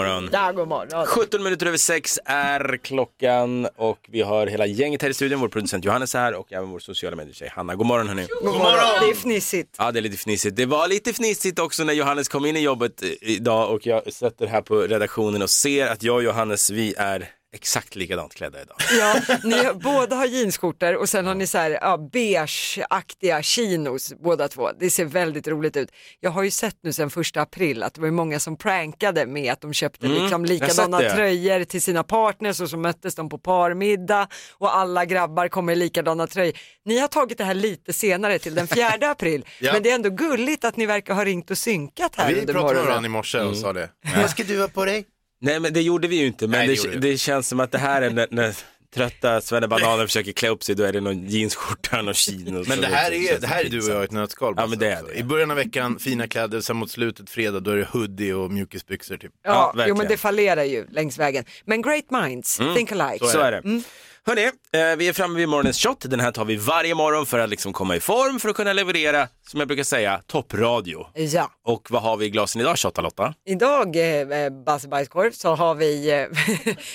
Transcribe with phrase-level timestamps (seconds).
[0.00, 0.28] morgon.
[0.32, 1.06] Ja, god morgon.
[1.06, 5.40] 17 minuter över sex är klockan och vi har hela gänget här i studion.
[5.40, 7.74] Vår producent Johannes är här och även vår sociala medier-tjej Hanna.
[7.74, 8.26] God morgon hörni.
[8.42, 9.00] God morgon.
[9.00, 9.74] Det är fnissigt.
[9.78, 10.56] Ja, det är lite fnissigt.
[10.56, 14.46] Det var lite fnissigt också när Johannes kom in i jobbet idag och jag sätter
[14.46, 18.76] här på redaktionen och ser att jag och Johannes, vi är exakt likadant klädda idag.
[18.98, 24.48] Ja, ni båda har jeansskjortor och sen har ni så här ja, beige-aktiga chinos båda
[24.48, 24.70] två.
[24.80, 25.88] Det ser väldigt roligt ut.
[26.20, 29.52] Jag har ju sett nu sen första april att det var många som prankade med
[29.52, 33.38] att de köpte Mm, liksom likadana tröjor till sina partners och så möttes de på
[33.38, 36.54] parmiddag och alla grabbar kommer i likadana tröjor.
[36.84, 39.72] Ni har tagit det här lite senare till den 4 april Ja.
[39.72, 42.52] men det är ändå gulligt att ni verkar ha ringt och synkat här Vi under
[42.54, 43.50] pratade med varandra i morse Mm.
[43.50, 43.88] och sa det.
[44.16, 45.04] Vad ska du ha på dig?
[45.40, 47.72] Nej men det gjorde vi ju inte, men Nej, det det, det, känns som att
[47.72, 48.56] det här är när, när
[48.94, 52.68] trötta svennebananer försöker klä upp sig, då är det någon jeansskjorta, någon chinos.
[52.68, 54.54] Men det här är, det här är du och jag i ett nötskal.
[54.56, 55.12] Ja, men det är Basse.
[55.14, 55.18] det.
[55.18, 58.50] I början av veckan, fina kläder, sen mot slutet fredag, då är det hoodie och
[58.50, 59.32] mjukisbyxor typ.
[59.42, 59.98] Ja, Ja, jo, verkligen.
[59.98, 61.44] men det fallerar ju längs vägen.
[61.64, 63.24] Men great minds, think alike.
[63.26, 63.82] Så är det.
[64.30, 66.00] Hörni, eh, vi är framme vid morgonens shot.
[66.00, 68.72] Den här tar vi varje morgon för att liksom komma i form, för att kunna
[68.72, 71.06] leverera, som jag brukar säga, toppradio.
[71.14, 71.50] Ja.
[71.64, 73.34] Och vad har vi i glasen idag, Shotta Lotta?
[73.44, 76.26] Idag, eh, Basse Bajskorv, så har vi, eh,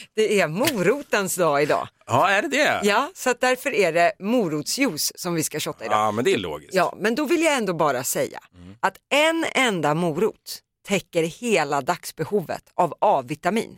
[0.15, 1.87] det är morotens dag idag.
[2.07, 2.79] Ja, är det det?
[2.83, 5.97] Ja, så att därför är det morotsjuice som vi ska shotta idag.
[5.97, 6.73] Ja, men det är logiskt.
[6.73, 8.39] Ja, men då vill jag ändå bara säga
[8.79, 13.77] att en enda morot täcker hela dagsbehovet av A-vitamin.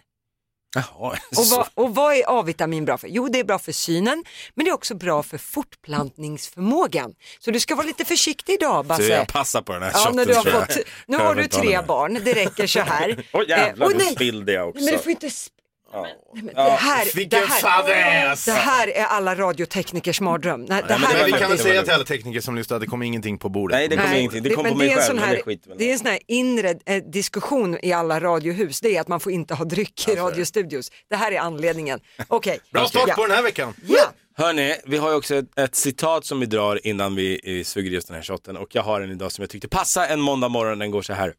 [1.00, 1.56] Jaha, Och så.
[1.58, 3.08] vad, och vad är A-vitamin bra för?
[3.08, 4.23] Jo, det är bra för synen,
[4.56, 7.14] men det är också bra för fortplantningsförmågan.
[7.39, 9.03] Så du ska vara lite försiktig idag, Så Basse.
[9.08, 12.20] jag passar på den här Ja, när du har fått, nu har du tre barn,
[12.25, 13.25] det räcker så här.
[13.33, 14.14] Åh jävlar, Eh, nu nej.
[14.16, 14.83] spillde jag också.
[14.83, 15.50] Men du får inte sp-
[15.98, 16.34] Ja.
[16.34, 18.45] Men det, här, vilken det, här, fadäs!
[18.45, 20.66] det här är alla radioteknikers mardröm.
[20.70, 22.88] Nej, det här Men vi kan väl säga till alla tekniker som lyssnar att det
[22.88, 23.76] kommer ingenting på bordet.
[23.76, 24.44] Nej, det kommer Nej, ingenting.
[24.44, 25.89] Det kommer på men mig är en själv, sån men här, det skiter väl det
[25.89, 29.31] är en sån här inre eh, diskussion i alla radiohus, det är att man får
[29.31, 30.92] inte ha dryck i radiostudios.
[31.09, 32.00] Det här är anledningen.
[32.28, 32.59] Okej.
[32.72, 33.73] Bra start på den här veckan.
[33.88, 34.11] Ja.
[34.38, 37.92] Hörni, vi har ju också ett, ett citat som vi drar innan vi eh, suger
[37.92, 40.49] just den här shotten och jag har en idag som jag tyckte passa en måndag
[40.49, 40.80] morgon.
[40.80, 41.33] Den går så här.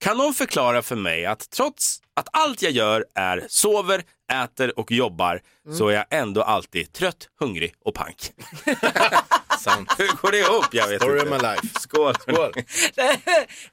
[0.00, 4.92] Kan någon förklara för mig att trots att allt jag gör är sover, äter och
[4.92, 5.40] jobbar
[5.78, 8.32] så är jag ändå alltid trött, hungrig och pank.
[9.60, 9.94] Sant.
[9.98, 10.64] Hur går det ihop?
[10.72, 11.36] Jag vet Story of inte.
[11.36, 11.80] my life.
[11.80, 12.14] Skål.
[12.14, 12.52] Skål.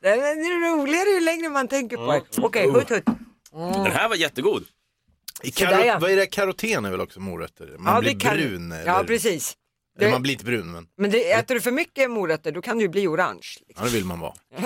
[0.01, 2.21] Det är roligare ju längre man tänker på det.
[2.41, 3.05] Okej, hutt hutt.
[3.51, 4.63] Den här var jättegod.
[5.43, 5.93] I Sådär, ja.
[5.93, 6.25] karo- vad är det?
[6.25, 7.75] Karoten är väl också morötter?
[7.79, 8.71] Man Ja, blir brun.
[8.71, 9.57] Eller, Ja, precis.
[9.97, 12.62] Eller Det- man blir inte brun, men Men det, äter du för mycket morötter då
[12.62, 13.47] kan du ju bli orange.
[13.68, 13.75] Liksom.
[13.78, 14.34] ja, det vill man vara.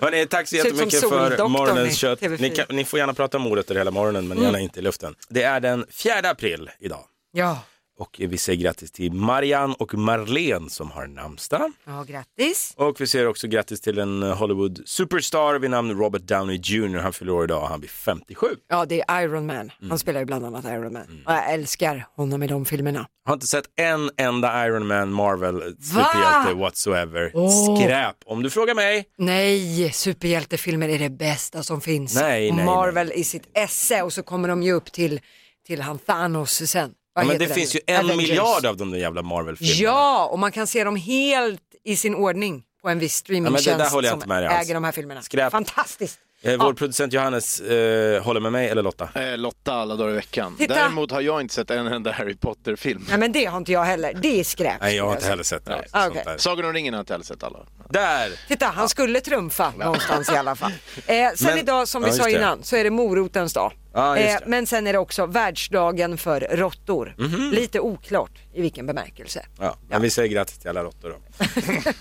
[0.00, 2.20] Hörrni, tack så jättemycket för morgonens kött.
[2.20, 2.40] TV4.
[2.40, 5.14] Ni, kan, ni får gärna prata morötter hela morgonen men gärna inte i luften.
[5.28, 7.04] Det är den 4 april idag.
[7.32, 7.62] Ja.
[8.00, 11.72] Och vi säger grattis till Marianne och Marlene som har namnsdag.
[11.86, 12.74] Ja, grattis.
[12.76, 16.98] Och vi säger också grattis till en Hollywood superstar vid namn Robert Downey Jr.
[16.98, 18.46] Han fyller år idag och han blir 57.
[18.68, 19.56] Ja, det är Iron Man.
[19.56, 19.98] Han Mm.
[19.98, 21.22] spelar ju bland annat Iron Man.
[21.26, 23.06] Och jag älskar honom i de filmerna.
[23.24, 27.32] Har inte sett en enda Iron Man Marvel superhjälte whatsoever.
[27.76, 29.04] Skräp, om du frågar mig.
[29.18, 32.14] Nej, superhjältefilmer är det bästa som finns.
[32.14, 35.20] Nej, Och nej, Marvel i sitt esse och så kommer de ju upp till,
[35.66, 36.90] till han Thanos sen.
[37.14, 38.16] Ja, men det den finns ju en Avengers.
[38.16, 39.80] miljard av de där jävla Marvel-filmerna.
[39.82, 43.66] Ja, och man kan se dem helt i sin ordning på en viss Ja, streamingtjänst
[43.94, 44.64] jag som inte med dig alls.
[44.66, 45.22] äger de här filmerna.
[45.22, 45.52] Skräp.
[45.52, 46.18] Fantastiskt.
[46.42, 46.72] Eh, vår Ja.
[46.74, 49.08] producent Johannes eh, håller med mig, eller Lotta?
[49.14, 50.56] Eh, Lotta alla dagar i veckan.
[50.58, 50.74] Titta.
[50.74, 53.04] Däremot har jag inte sett en enda Harry Potter-film.
[53.08, 54.80] Nej men det har inte jag heller, det är skräp.
[54.80, 55.84] Nej, jag har inte heller sett det.
[55.90, 56.38] Ah, där.
[56.38, 57.58] Sagan om ringen har jag inte heller sett alla.
[57.90, 58.30] Där!
[58.48, 60.72] Titta, han skulle trumfa någonstans i alla fall.
[61.06, 62.40] Eh, sen Men- idag, som vi ja, sa just det.
[62.40, 63.72] innan, så är det morotens dag.
[63.94, 64.40] Ja, just Eh, det.
[64.40, 64.50] Mhm.
[64.50, 67.14] men sen är det också världsdagen för råttor.
[67.52, 69.46] Lite oklart i vilken bemärkelse.
[69.60, 71.16] Ja, men vi säger grattis till alla råttor då.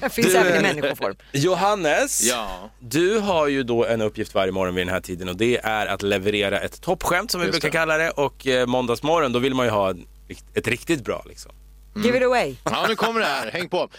[0.01, 1.16] Det finns Du, även i människoform.
[1.31, 2.69] Johannes, Ja.
[2.79, 5.88] du har ju då en uppgift varje morgon vid den här tiden och det är
[5.88, 7.77] att leverera ett toppskämt som vi Just brukar det.
[7.77, 10.06] kalla det och eh, måndagsmorgon då vill man ju ha en-
[10.53, 11.51] ett riktigt bra liksom.
[11.95, 12.56] Give it away.
[12.63, 13.51] Ja, nu kommer det här.
[13.51, 13.89] Häng på.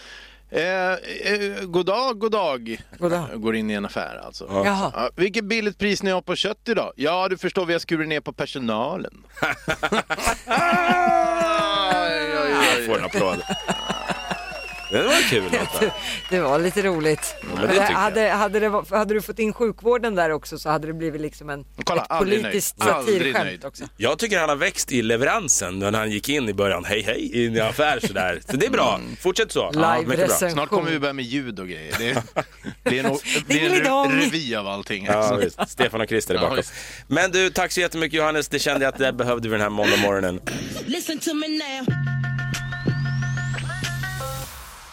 [0.53, 2.81] Eh, eh, god dag, god dag.
[2.97, 3.27] God dag.
[3.31, 4.47] Jag Går in i en affär alltså.
[4.49, 4.91] Jaha.
[4.95, 6.93] Ja, vilket billigt pris ni har på kött idag?
[6.95, 9.13] Ja, du förstår, vi har skurit ner på personalen.
[12.77, 13.41] Jag får en applåd.
[14.91, 15.93] Det var kul Lotta.
[16.29, 17.35] Det var lite roligt.
[17.55, 20.93] men det hade, hade, det, hade du fått in sjukvården där också så hade det
[20.93, 23.83] blivit liksom en, Kolla, ett politiskt satirskämt också.
[23.97, 27.31] Jag tycker han har växt i leveransen när han gick in i början, hej hej,
[27.33, 28.41] i en affär sådär.
[28.49, 29.71] Så det är bra, fortsätt så.
[29.71, 30.49] Live mycket bra.
[30.49, 31.95] Snart kommer vi börja med ljud och grejer.
[31.99, 32.23] Det
[32.89, 35.05] blir en, det blir en revy av allting.
[35.05, 35.35] Ja, Alltså.
[35.35, 35.69] visst.
[35.69, 36.63] Stefan och Christer är Ja, bakom.
[37.07, 38.47] Men du, tack så jättemycket Johannes.
[38.47, 39.97] Det kände jag att det behövde vi den här måndag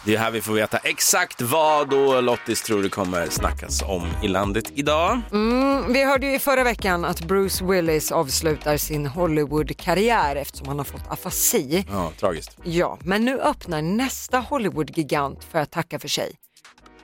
[0.08, 4.06] Det är här vi får veta exakt vad och Lottis tror det kommer snackas om
[4.22, 5.20] i landet idag.
[5.88, 10.84] Vi hörde ju i förra veckan att Bruce Willis avslutar sin Hollywood-karriär eftersom han har
[10.84, 11.86] fått afasi.
[11.90, 12.56] Ja, tragiskt.
[12.64, 16.32] Ja, men nu öppnar nästa Hollywood-gigant för att tacka för sig.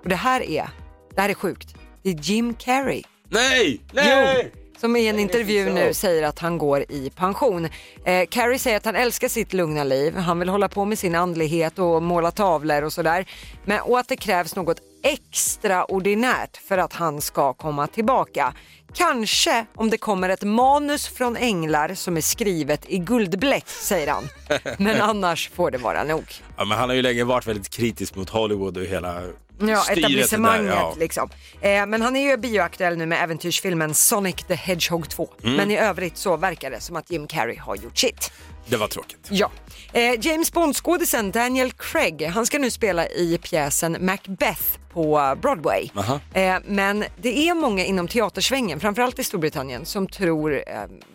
[0.02, 0.68] Och det här är,
[1.14, 3.02] det här är sjukt, det är Jim Carrey.
[3.28, 3.80] Nej!
[3.92, 4.52] Nej!
[4.84, 7.68] Som i en intervju nu säger att han går i pension.
[8.04, 11.14] Eh, Carrie säger att han älskar sitt lugna liv, han vill hålla på med sin
[11.14, 13.26] andlighet och måla tavlor och sådär.
[13.64, 18.54] Men och att det krävs något extraordinärt för att han ska komma tillbaka.
[18.94, 24.28] Kanske om det kommer ett manus från änglar som är skrivet i guldbläck, säger han.
[24.78, 26.24] Men annars får det vara nog.
[26.56, 29.22] Ja, men han har ju länge varit väldigt kritisk mot Hollywood och hela
[29.58, 30.76] Ja, styret etablissemanget där.
[30.76, 30.94] Ja.
[30.98, 31.28] liksom.
[31.60, 35.28] Eh, men han är ju bioaktuell nu med äventyrsfilmen Sonic the Hedgehog 2.
[35.42, 35.56] Mm.
[35.56, 38.32] Men i övrigt så verkar det som att Jim Carrey har gjort sitt.
[38.66, 39.28] Det var tråkigt.
[39.30, 39.50] Ja.
[39.92, 44.62] Eh, James Bond-skådisen Daniel Craig, han ska nu spela i pjäsen Macbeth
[44.92, 45.88] på Broadway.
[46.34, 50.62] Eh, men det är många inom teatersvängen, framförallt i Storbritannien, som tror eh,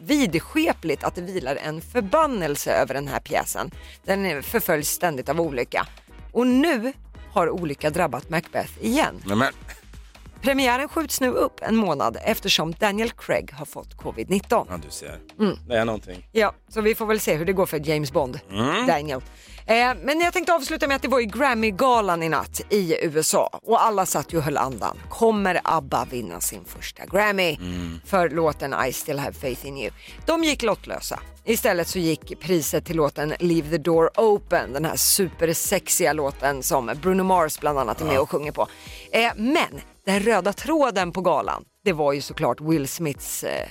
[0.01, 3.71] vidskepligt att det vilar en förbannelse över den här pjäsen.
[4.06, 5.88] Den förföljs ständigt av olycka.
[6.31, 6.94] Och nu
[7.33, 9.21] har olycka drabbat Macbeth igen.
[9.25, 9.53] Men, men,
[10.41, 14.41] Premiären skjuts nu upp en månad eftersom Daniel Craig har fått covid-19.
[14.50, 15.19] ja, du ser.
[15.39, 15.57] Mm.
[15.68, 16.27] Det är någonting.
[16.31, 18.39] Ja, så vi får väl se hur det går för James Bond,
[18.88, 19.21] Daniel.
[19.65, 23.59] Eh, men jag tänkte avsluta med att det var ju Grammy-galan i natt i USA
[23.63, 24.97] och alla satt ju och höll andan.
[25.09, 27.57] Kommer ABBA vinna sin första Grammy
[28.06, 29.92] för låten I still have faith in you?
[30.25, 31.19] De gick lottlösa.
[31.45, 36.92] Istället så gick priset till låten Leave the door open, den här supersexiga låten som
[37.01, 38.68] Bruno Mars bland annat är med och sjunger på.
[39.12, 43.67] Eh, men den röda tråden på galan, det var ju såklart Will Smiths eh,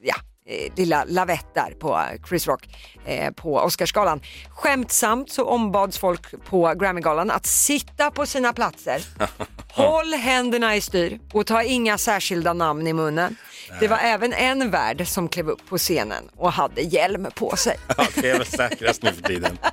[0.00, 0.14] ja,
[0.46, 2.68] eh, lilla lavett där på eh, Chris Rock
[3.06, 4.20] eh, på Oscarsgalan.
[4.50, 9.02] Skämtsamt så ombads folk på Grammygalan att sitta på sina platser.
[9.72, 13.36] Håll händerna i styr och ta inga särskilda namn i munnen.
[13.80, 17.76] Det var även en värd som klev upp på scenen och hade hjälm på sig.
[17.96, 19.58] Ja, det är väl säkrast nu för tiden.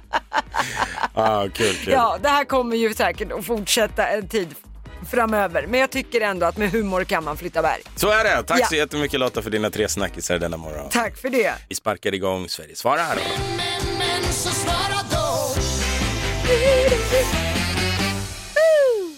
[1.14, 1.94] Ah, kul, kul.
[1.94, 4.56] Ja, det här kommer ju säkert att fortsätta en tid
[5.12, 5.66] framöver.
[5.68, 7.82] Men jag tycker ändå att med humor kan man flytta berg.
[7.96, 8.44] Så är det.
[8.44, 8.66] Tack Ja.
[8.68, 10.90] så jättemycket Lotta för dina tre snackisar denna morgon.
[10.90, 11.54] Tack för det.
[11.70, 13.20] Vi sparkar igång Sverige svarar.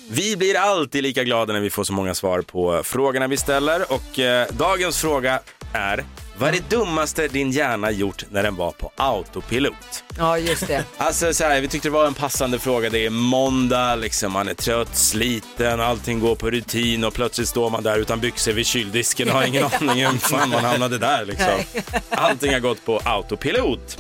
[0.10, 3.92] Vi blir alltid lika glada när vi får så många svar på frågorna vi ställer
[3.94, 5.40] och eh, dagens fråga
[5.74, 6.04] är
[6.42, 10.04] vad är det dummaste din hjärna gjort när den var på autopilot?
[10.18, 10.84] Ja, just det.
[10.98, 12.90] Alltså så här, vi tyckte det var en passande fråga.
[12.90, 17.70] Det är måndag, liksom, man är trött, sliten, allting går på rutin och plötsligt står
[17.70, 21.26] man där utan byxor vid kyldisken och har ingen aning om fan man hamnade där.
[21.26, 21.82] Liksom.
[22.10, 23.98] Allting har gått på autopilot.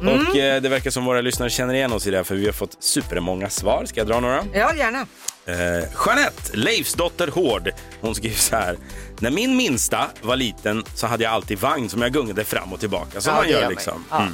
[0.00, 2.46] Och eh, det verkar som våra lyssnare känner igen oss i det här för vi
[2.46, 3.84] har fått supermånga svar.
[3.84, 4.44] Ska jag dra några?
[4.52, 5.06] Ja, gärna.
[5.46, 7.70] Eh, Jeanette, Leifs dotter Hård,
[8.00, 8.76] hon skriver så här.
[9.18, 12.80] När min minsta var liten så hade jag alltid vagn som jag gungade fram och
[12.80, 13.20] tillbaka.
[13.20, 14.04] Som Ja, man gör gör liksom.
[14.10, 14.20] Ja.
[14.20, 14.32] Mm.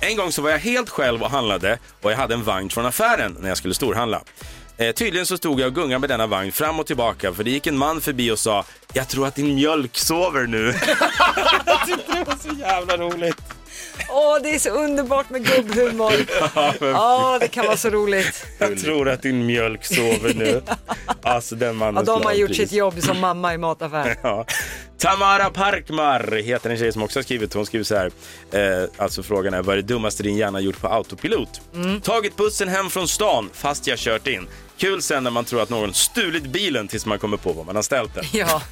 [0.00, 2.86] En gång så var jag helt själv och handlade och jag hade en vagn från
[2.86, 4.22] affären när jag skulle storhandla.
[4.76, 7.50] Eh, tydligen så stod jag och gungade med denna vagn fram och tillbaka för det
[7.50, 10.66] gick en man förbi och sa Jag tror att din mjölk sover nu.
[11.66, 13.42] jag tyckte det var så jävla roligt.
[14.10, 16.12] Åh, det är så underbart med gubbhumor.
[16.80, 18.46] Ja, det kan vara så roligt.
[18.58, 20.62] Jag tror att din mjölk sover nu.
[21.22, 24.16] Alltså den mannen Ja, de har gjort sitt jobb som mamma i mataffären.
[24.22, 24.46] Ja.
[24.98, 27.54] Tamara Parkmar heter en tjej som också har skrivit.
[27.54, 28.10] Hon skriver så här.
[28.52, 31.60] Eh, alltså frågan är, vad är det dummaste din hjärna gjort på autopilot?
[31.74, 32.00] Mm.
[32.00, 34.46] Tagit bussen hem från stan fast jag kört in.
[34.78, 37.76] Kul sen när man tror att någon stulit bilen tills man kommer på var man
[37.76, 38.24] har ställt den.
[38.32, 38.62] Ja,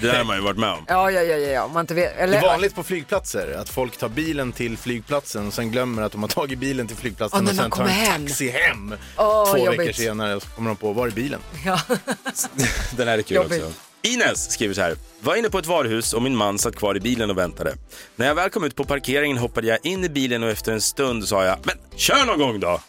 [0.00, 0.84] Det där har man ju varit med om.
[0.88, 2.16] ja, ja, ja, ja, man inte vet.
[2.16, 6.02] Det Eller, är vanligt på flygplatser att folk tar bilen till flygplatsen och sen glömmer
[6.02, 8.26] att de har tagit bilen till flygplatsen när och sen tar en hem.
[8.26, 8.94] taxi hem.
[9.16, 9.80] Åh, Två jobbigt.
[9.80, 11.40] veckor senare och så kommer de på, var är bilen?
[11.66, 11.80] Ja.
[12.96, 13.62] Den här är kul Jobbigt.
[13.62, 13.74] också.
[14.02, 14.96] Ines skriver så här.
[15.20, 17.74] Var inne på ett varuhus och min man satt kvar i bilen och väntade.
[18.16, 20.80] När jag väl kom ut på parkeringen hoppade jag in i bilen och efter en
[20.80, 22.80] stund sa jag, men kör någon gång då!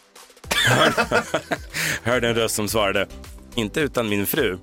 [2.02, 3.06] Hörde en röst som svarade,
[3.54, 4.58] inte utan min fru.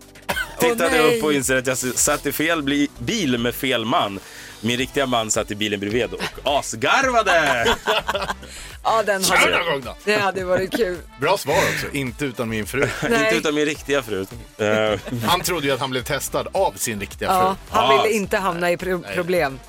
[0.59, 1.17] Tittade nej.
[1.17, 4.19] upp och inser att jag satt i fel bil med fel man.
[4.61, 6.21] Min riktiga man satt i bilen bredvid och
[6.59, 7.67] asgarvade.
[8.83, 9.95] ja, den Kör hade, någon gång då!
[10.05, 10.97] det hade varit kul.
[11.21, 12.81] Bra svar också, inte utan min fru.
[13.01, 13.37] inte Nej.
[13.37, 14.25] utan min riktiga fru.
[15.27, 17.77] Han trodde ju att han blev testad av sin riktiga Ja, fru.
[17.77, 18.01] han Ja.
[18.03, 19.59] ville inte hamna i pro- problem.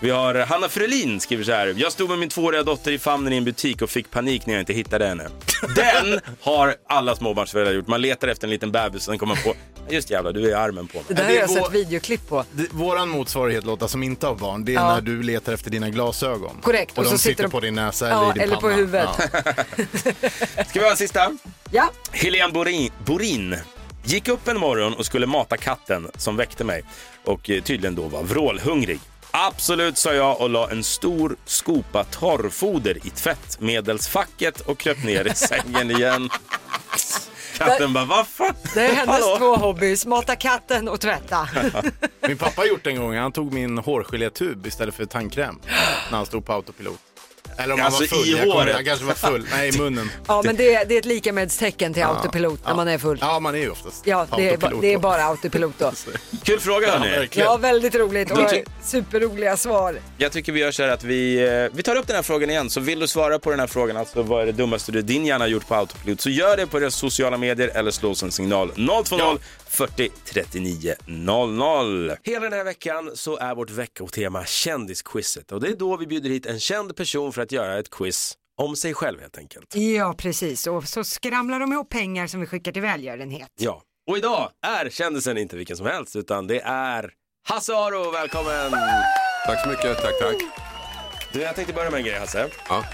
[0.00, 1.74] Vi har Hanna Frölin skriver så här.
[1.76, 4.54] Jag stod med min tvååriga dotter i famnen i en butik och fick panik när
[4.54, 5.28] jag inte hittade henne.
[5.76, 7.86] Den har alla småbarnsföräldrar gjort.
[7.86, 9.54] Man letar efter en liten bebis och sen kommer man på,
[9.90, 11.22] just jävlar, du är armen på Det mig.
[11.22, 12.44] där det har jag sett videoklipp på.
[12.52, 14.94] Det- Våran motsvarighet Lotta som inte har barn, det är Ja.
[14.94, 16.56] när du letar efter dina glasögon.
[16.62, 18.42] Korrekt, Och, och de så sitter sitter de- på din näsa Ja, eller i din
[18.42, 18.74] eller på panna.
[18.74, 19.08] huvudet.
[20.56, 20.64] Ja.
[20.68, 21.32] Ska vi ha en sista?
[21.70, 23.56] Ja, Helene Borin, Borin
[24.04, 26.82] gick upp en morgon och skulle mata katten som väckte mig
[27.24, 29.00] och eh, tydligen då var vrålhungrig.
[29.38, 35.34] Absolut, sa jag och la en stor skopa torrfoder i tvättmedelsfacket och kröp ner i
[35.34, 36.30] sängen igen.
[37.58, 38.54] Katten bara, vad fan?
[38.74, 39.36] det är hennes Hallå?
[39.38, 41.48] två hobbys, mata katten och tvätta.
[42.28, 43.16] Min pappa har gjort det en gång.
[43.16, 45.60] Han tog min hårgelétub istället för tandkräm
[46.10, 47.00] när han stod på autopilot.
[47.58, 48.28] Eller om Alltså, han var full.
[48.34, 48.74] i jag, håret.
[48.76, 49.46] jag kanske var full.
[49.50, 50.10] Nej, i munnen.
[50.26, 52.76] Ja, men det, det är ett likamädstecken till autopilot när Ja.
[52.76, 53.18] man är full.
[53.20, 55.92] Ja, man är ju oftast Ja, det är, det är bara autopilot då.
[56.42, 57.10] Kul fråga hörni.
[57.10, 57.48] verkligen.
[57.48, 58.38] Ja, väldigt roligt och
[58.84, 59.98] superroliga svar.
[60.18, 62.50] Jag tycker vi gör så här att vi, eh, vi tar upp den här frågan
[62.50, 62.70] igen.
[62.70, 65.26] Så vill du svara på den här frågan, alltså vad är det dummaste du din
[65.26, 68.22] hjärna har gjort på autopilot, så gör det på deras sociala medier eller slå oss
[68.22, 68.72] en signal
[69.04, 69.38] 020
[69.76, 72.12] 40 39 00.
[72.22, 76.30] Hela den här veckan så är vårt veckotema kändisquizet och det är då vi bjuder
[76.30, 79.74] hit en känd person för att göra ett quiz om sig själv helt enkelt.
[79.74, 80.66] Ja, precis.
[80.66, 83.48] Och så skramlar de ihop pengar som vi skickar till välgörenhet.
[83.58, 87.10] Ja, och idag är kändisen inte vilken som helst utan det är
[87.48, 88.70] Hasse Aro, välkommen!
[89.46, 90.36] Tack så mycket, tack tack.
[91.32, 92.48] Du, jag tänkte börja med en grej Hasse.
[92.68, 92.84] Ja.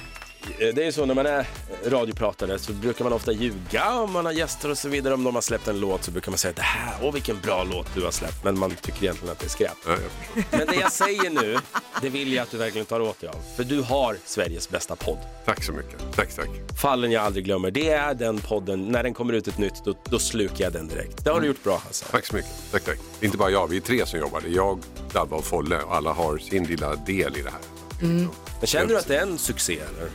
[0.58, 1.46] Eh, Det är ju så när man är
[1.87, 5.14] radiopratare så brukar man ofta ljuga om man har gäster och så vidare.
[5.14, 7.40] Om de har släppt en låt så brukar man säga att det här, åh vilken
[7.40, 8.44] bra låt du har släppt.
[8.44, 9.76] Men man tycker egentligen att det är skräp.
[9.87, 9.96] Ja.
[10.50, 11.58] Men det jag säger nu,
[12.02, 13.37] det vill jag att du verkligen tar åt dig av.
[13.56, 15.18] För du har Sveriges bästa podd.
[15.44, 16.49] Tack så mycket, tack tack.
[16.82, 19.94] Fallen jag aldrig glömmer, det är den podden, när den kommer ut ett nytt, då,
[20.04, 21.25] då slukar jag den direkt.
[21.25, 22.04] Det har du gjort bra Hasse.
[22.11, 22.99] Tack så mycket, tack tack.
[23.20, 24.40] Inte bara jag, vi är tre som jobbar.
[24.40, 24.78] Det är jag,
[25.12, 27.61] Dabba och Folle och alla har sin lilla del i det här.
[28.58, 30.11] Men känner du att det är en succé eller?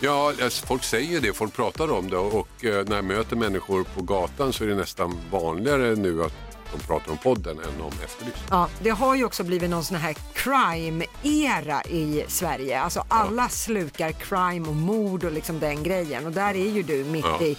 [0.00, 3.84] Ja, alltså, folk säger det, folk pratar om det och eh, när jag möter människor
[3.94, 6.32] på gatan så är det nästan vanligare nu att
[6.72, 8.38] de pratar om podden än om Efterlyst.
[8.50, 12.80] Ja, det har ju också blivit någon sån här crime-era i Sverige.
[12.80, 16.26] Alltså alla slukar crime och mord och liksom den grejen.
[16.26, 17.42] Och där är ju du mitt Ja.
[17.42, 17.56] i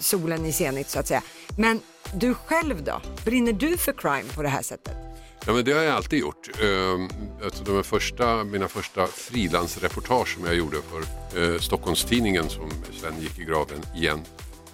[0.00, 1.22] solen i zenit så att säga.
[1.58, 1.80] Men
[2.14, 3.00] du själv då?
[3.24, 4.96] Brinner du för crime på det här sättet?
[5.48, 6.48] Ja, men det har jag alltid gjort.
[6.62, 7.08] Ehm,
[7.44, 11.00] alltså de första, mina första frilansreportage som jag gjorde för
[11.54, 14.20] eh, Stockholmstidningen som sen gick i graven igen.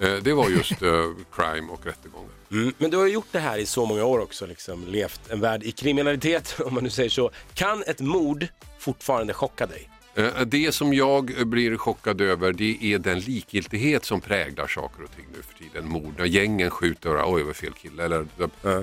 [0.01, 2.31] Eh, det var just eh, crime och rättegångar.
[2.51, 2.73] Mm.
[2.79, 5.63] Men du har gjort det här i så många år också, liksom, levt en värld
[5.63, 7.31] i kriminalitet om man nu säger så.
[7.55, 8.47] Kan ett mord
[8.79, 9.91] fortfarande chocka dig?
[10.15, 15.17] Eh, Det som jag blir chockad över det är den likgiltighet som präglar saker och
[15.17, 15.89] ting nu för tiden.
[15.89, 18.27] Mord, när gängen skjuter, oj vad fel kille, eller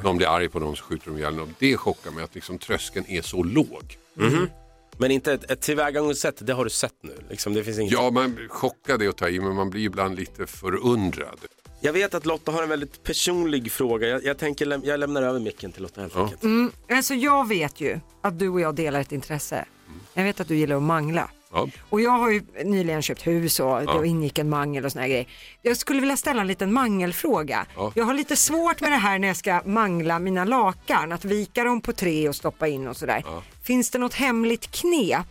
[0.04, 1.56] någon blir arg på någon så skjuter de ihjäl någon.
[1.60, 3.98] Det chockar mig att liksom tröskeln är så låg.
[4.98, 7.18] Men inte ett, ett tillvägagångssätt, det har du sett nu.
[7.30, 7.94] Liksom, det finns inget...
[7.94, 11.40] Ja, man chockad är att ta i men man blir ibland lite förundrad.
[11.84, 14.08] Jag vet att Lotta har en väldigt personlig fråga.
[14.08, 16.22] Jag, jag tänker läm- jag lämnar över micken till Lotta helt Ja.
[16.42, 16.74] enkelt.
[16.92, 19.66] Alltså jag vet ju att du och jag delar ett intresse.
[20.14, 21.30] Jag vet att du gillar att mangla.
[21.54, 21.68] Ja.
[21.90, 25.10] Och jag har ju nyligen köpt hus och det ingick en mangel och såna här
[25.10, 25.28] grejer.
[25.62, 27.66] Jag skulle vilja ställa en liten mangelfråga.
[27.76, 27.92] Ja.
[27.96, 31.64] Jag har lite svårt med det här när jag ska mangla mina lakan, att vika
[31.64, 33.24] dem på tre och stoppa in och sådär.
[33.64, 35.28] Finns det något hemligt knep?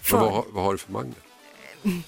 [0.00, 0.18] För...
[0.20, 1.14] Vad, har- vad har du för mangel?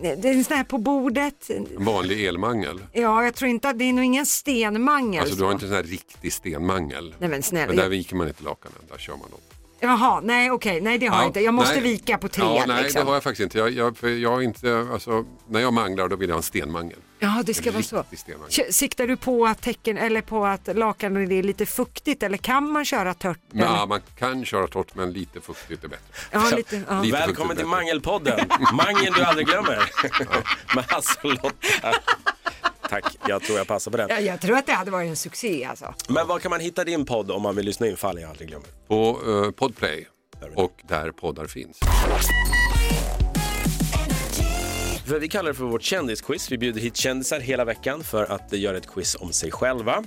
[0.00, 1.50] Det är en sån här på bordet.
[1.50, 2.80] En vanlig elmangel?
[2.92, 5.20] Ja, jag tror inte att det är nog ingen stenmangel.
[5.20, 5.52] Alltså du har så.
[5.52, 7.14] inte en sån här riktig stenmangel?
[7.18, 7.66] Nej men snälla.
[7.66, 9.40] Men där viker man inte lakanen, där kör man dem.
[9.84, 11.40] Jaha, nej okej, nej det har jag inte.
[11.40, 11.82] Jag måste nej.
[11.82, 13.00] vika på tre ja, Nej, liksom.
[13.00, 13.58] det har jag faktiskt inte.
[13.58, 16.98] Jag, jag, för jag inte alltså, när jag manglar då vill jag ha en stenmangel.
[17.18, 18.04] Ja, det ska En vara så.
[18.16, 18.72] stenmangel.
[18.72, 22.84] Siktar du på att tecken eller på att lakanet är lite fuktigt eller kan man
[22.84, 23.38] köra tört?
[23.52, 23.86] Ja, eller?
[23.86, 26.04] man kan köra torrt men lite fuktigt är bättre.
[26.30, 27.02] Ja, lite, ja.
[27.02, 27.76] Lite Välkommen till bättre.
[27.76, 28.40] Mangelpodden.
[28.72, 29.90] Mangeln du aldrig glömmer.
[30.74, 31.92] Med Hasse och Lotta.
[32.88, 34.08] Tack, jag tror jag passar på den.
[34.10, 35.94] Ja, jag tror att det hade varit en succé alltså.
[36.08, 38.48] Men var kan man hitta din podd om man vill lyssna in Fallen jag aldrig
[38.48, 38.68] glömmer?
[38.88, 40.06] På uh, Podplay
[40.54, 41.78] och där poddar finns.
[45.06, 46.52] För vi kallar det för vårt kändisquiz.
[46.52, 50.04] Vi bjuder hit kändisar hela veckan för att göra ett quiz om sig själva.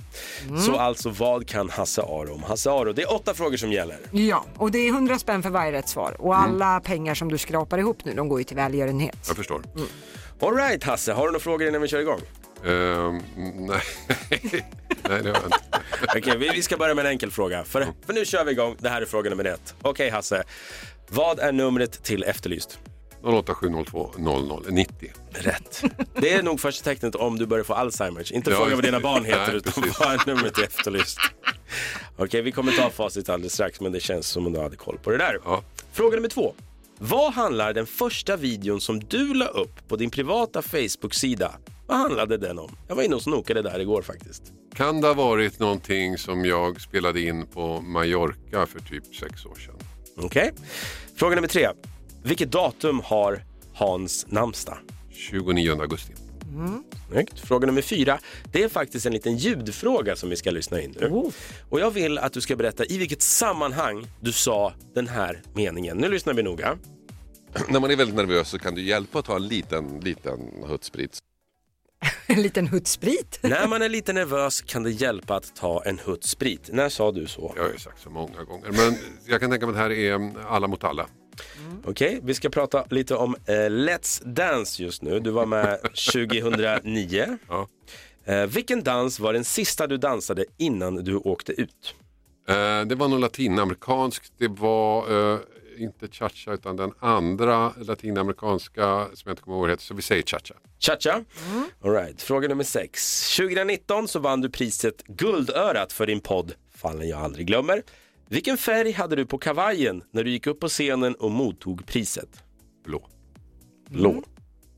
[0.66, 2.92] Så alltså, vad kan Hasse Aro om Hasse Aro?
[2.92, 3.98] Det är åtta frågor som gäller.
[4.10, 6.16] Ja, och det är 100 spänn för varje rätt svar.
[6.18, 9.16] Och alla pengar som du skrapar ihop nu, de går ju till välgörenhet.
[9.26, 9.62] Jag förstår.
[10.40, 12.20] All right Hasse, har du några frågor innan vi kör igång?
[12.64, 13.22] Ehm,
[13.66, 13.80] nej.
[14.30, 14.64] nej,
[15.02, 15.58] det har jag inte.
[16.16, 17.64] Okej, vi, vi ska börja med en enkel fråga.
[17.64, 18.76] För, för nu kör vi igång.
[18.78, 19.74] Det här är fråga nummer ett.
[19.82, 20.42] Okej Hasse,
[21.08, 22.78] vad är numret till Efterlyst?
[23.22, 24.10] 08702
[24.68, 25.12] 0090.
[25.30, 25.82] Rätt.
[26.14, 28.32] Det är nog första tecknet om du börjar få Alzheimers.
[28.32, 30.00] Inte Ja, fråga vad dina barn heter Nej, utan precis.
[30.00, 31.18] vad är numret till Efterlyst?
[32.16, 34.98] Okej, vi kommer ta facit alldeles strax men det känns som om du hade koll
[34.98, 35.38] på det där.
[35.44, 35.62] Ja.
[35.92, 36.54] Fråga nummer två.
[36.98, 41.52] Vad handlar den första videon som du la upp på din privata Facebook-sida?
[41.86, 42.76] Vad handlade den om?
[42.88, 44.42] Jag var inne och snokade där igår faktiskt.
[44.74, 49.54] Kan det ha varit någonting som jag spelade in på Mallorca för typ sex år
[49.54, 49.74] sedan?
[50.16, 50.52] Okej.
[51.16, 51.68] Fråga nummer tre.
[52.22, 54.78] Vilket datum har Hans namnsdag?
[55.10, 56.12] 29 augusti.
[57.10, 57.40] Snyggt.
[57.40, 58.18] Fråga nummer fyra.
[58.52, 61.30] Det är faktiskt en liten ljudfråga som vi ska lyssna in nu.
[61.70, 65.96] Och jag vill att du ska berätta i vilket sammanhang du sa den här meningen.
[65.96, 66.78] Nu lyssnar vi noga.
[67.68, 71.18] När man är väldigt nervös så kan det hjälpa att ta en liten, liten huttsprit.
[72.26, 73.38] En liten huttsprit.
[73.42, 76.68] När man är lite nervös kan det hjälpa att ta en hutt sprit.
[76.72, 77.52] När sa du så?
[77.56, 78.72] Jag har ju sagt så många gånger.
[78.72, 81.06] Men jag kan tänka mig att det här är alla mot alla.
[81.84, 85.20] Okej, vi ska prata lite om eh, Let's Dance just nu.
[85.20, 85.78] Du var med
[86.12, 87.38] 2009.
[87.48, 87.68] Ja.
[88.24, 91.94] Eh, vilken dans var den sista du dansade innan du åkte ut?
[92.48, 94.32] Eh, det var nog latinamerikanskt.
[94.38, 95.38] Det var eh,
[95.76, 99.82] inte cha-cha utan den andra latinamerikanska som jag inte kommer ihåg heter.
[99.82, 100.54] Så vi säger cha-cha.
[100.78, 101.24] Cha-cha.
[101.84, 102.22] All right.
[102.22, 103.36] Fråga nummer sex.
[103.36, 107.82] 2019 så vann du priset Guldörat för din podd Fallen jag aldrig glömmer.
[108.28, 112.42] Vilken färg hade du på kavajen när du gick upp på scenen och mottog priset?
[112.84, 113.08] Blå.
[113.88, 114.22] Blå.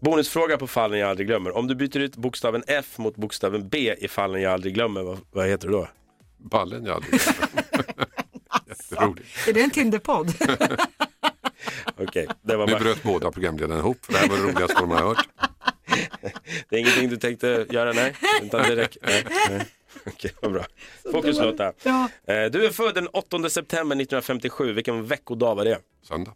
[0.01, 1.57] Bonusfråga på Fallen jag aldrig glömmer.
[1.57, 5.19] Om du byter ut bokstaven F mot bokstaven B i Fallen jag aldrig glömmer, vad,
[5.31, 5.89] vad heter du då?
[6.37, 7.21] Ballen jag aldrig
[8.91, 9.49] Jätteroligt.
[9.49, 10.35] Är det en Tinderpodd?
[11.97, 12.81] Okej, det var Nu bara...
[12.83, 13.99] bröt båda programledarna ihop.
[14.09, 15.29] Det här var det roligaste de har hört.
[16.69, 18.15] Det är ingenting du tänkte göra, nej?
[18.43, 19.03] Utan det räcker?
[19.07, 19.25] Nej.
[19.51, 19.67] nej.
[20.07, 20.65] Okej, vad bra.
[21.13, 21.73] Fokus Lotta.
[21.83, 22.09] Ja.
[22.27, 24.73] Eh, Du är född den 8 september 1957.
[24.73, 25.79] Vilken veckodag var det?
[26.03, 26.33] Söndag.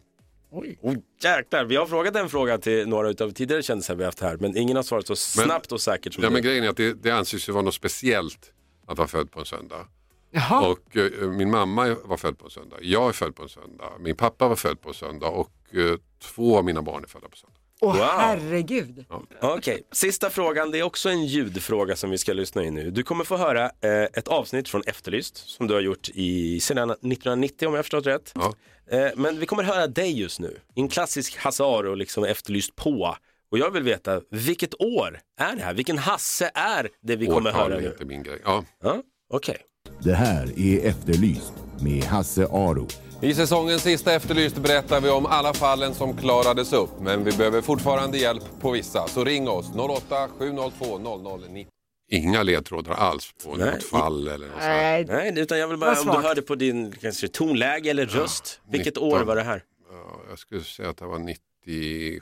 [0.51, 4.37] Oh, jäklar, vi har frågat en fråga till några av tidigare kändisar vi haft här,
[4.37, 6.33] men ingen har svarat så snabbt och säkert som Ja, du.
[6.33, 8.51] men grejen är att det, det anses ju vara något speciellt
[8.87, 9.87] att vara född på en söndag.
[10.33, 10.67] Jaha.
[10.67, 13.91] Och eh, min mamma var född på en söndag, jag är född på en söndag,
[13.99, 17.29] min pappa var född på en söndag och eh, två av mina barn är födda
[17.29, 17.59] på söndag.
[17.81, 18.05] Åh Wow.
[18.17, 19.05] herregud.
[19.41, 20.71] Okej, sista frågan.
[20.71, 22.91] Det är också en ljudfråga som vi ska lyssna in nu.
[22.91, 26.89] Du kommer få höra eh, ett avsnitt från Efterlyst som du har gjort i, sedan
[26.89, 28.31] 1990 om jag har förstått rätt.
[28.35, 28.53] Ja.
[28.97, 30.57] Eh, men vi kommer höra dig just nu.
[30.75, 33.15] I en klassisk Hasse Aro liksom Efterlyst på.
[33.51, 35.73] Och jag vill veta, vilket år är det här?
[35.73, 37.87] Vilken Hasse är det vi kommer Årtal höra är nu?
[37.87, 38.39] inte min grej.
[38.45, 38.63] Ja.
[38.83, 39.57] Ja, Okej.
[40.03, 42.87] Det här är Efterlyst med Hasse Aro.
[43.21, 46.89] I säsongens sista Efterlyst berättar vi om alla fallen som klarades upp.
[47.01, 49.07] Men vi behöver fortfarande hjälp på vissa.
[49.07, 51.67] Så ring oss 08 702 0090.
[52.11, 53.71] Inga ledtrådar alls på Nej.
[53.71, 54.57] något fall eller något.
[54.59, 58.05] Nej, Nej, utan jag vill bara, Vad om du hörde på din kanske, tonläge eller
[58.05, 58.59] röst.
[58.69, 59.03] Vilket 19.
[59.03, 59.63] år var det här?
[59.91, 62.19] Ja, Jag skulle säga att det var 97.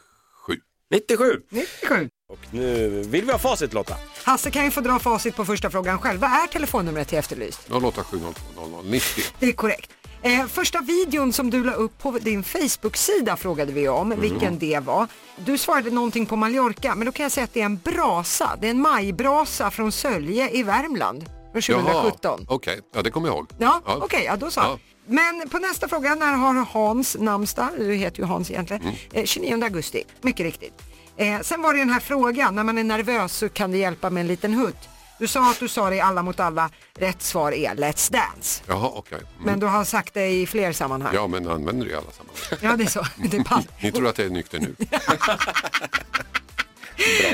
[0.91, 1.41] 97.
[1.49, 2.09] 97.
[2.29, 3.95] Och nu vill vi ha facit Lotta.
[4.23, 6.19] Hasse kan ju få dra facit på första frågan själv.
[6.19, 7.71] Vad är telefonnumret till Efterlyst?
[7.71, 8.41] 08 702
[8.83, 9.23] 0090.
[9.39, 9.91] Det är korrekt.
[10.23, 14.79] Eh, första videon som du la upp på din Facebook-sida frågade vi om vilken det
[14.79, 15.07] var.
[15.45, 18.57] Du svarade någonting på Mallorca, men då kan jag säga att det är en brasa.
[18.61, 22.45] Det är en majbrasa från Sölje i Värmland från 2017.
[22.47, 23.47] Okej, ja, det kommer jag ihåg.
[23.57, 24.59] Ja, okej, ja, då så.
[24.59, 24.79] Ja.
[25.05, 27.69] Men på nästa fråga, när har Hans namnsdag?
[27.77, 28.81] Du heter ju Hans egentligen.
[28.81, 28.95] Mm.
[29.13, 30.73] Eh, 29 augusti, mycket riktigt.
[31.17, 34.09] Eh, sen var det den här frågan, när man är nervös så kan det hjälpa
[34.09, 34.89] med en liten hutt.
[35.19, 36.69] Du sa att du sa det i Alla mot alla.
[36.93, 38.63] Rätt svar är Let's Dance.
[38.67, 39.17] Jaha, okej.
[39.17, 39.29] Mm.
[39.45, 41.11] Men du har sagt det i fler sammanhang.
[41.15, 42.59] Ja, men använder det i alla sammanhang.
[42.61, 43.05] Ja, det är så.
[43.29, 43.63] Det är.
[43.83, 44.75] Ni tror att jag är nykter nu?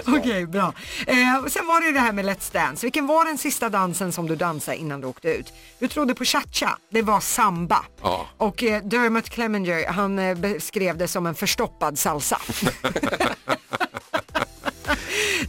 [0.05, 0.73] Okej, bra.
[1.07, 2.85] Eh, sen var det det här med Let's Dance.
[2.85, 5.53] Vilken var den sista dansen som du dansade innan du åkte ut?
[5.79, 7.85] Du trodde på cha-cha, det var samba.
[8.01, 8.27] Ja.
[8.37, 12.41] Och eh, Dermot Clemenger, han eh, beskrev det som en förstoppad salsa.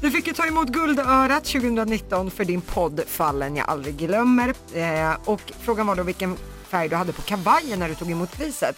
[0.01, 4.55] Du fick ju ta emot Guldörat 2019 för din podd Fallen jag aldrig glömmer.
[4.75, 6.37] Eh, och frågan var då vilken
[6.69, 8.77] färg du hade på kavajen när du tog emot priset.